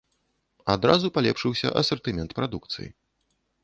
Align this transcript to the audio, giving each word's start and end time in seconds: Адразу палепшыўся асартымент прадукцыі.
Адразу 0.75 1.13
палепшыўся 1.19 1.73
асартымент 1.85 2.29
прадукцыі. 2.41 2.95